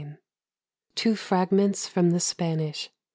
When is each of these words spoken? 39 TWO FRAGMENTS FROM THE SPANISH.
39 0.01 0.17
TWO 0.95 1.15
FRAGMENTS 1.15 1.87
FROM 1.87 2.09
THE 2.09 2.19
SPANISH. 2.19 2.89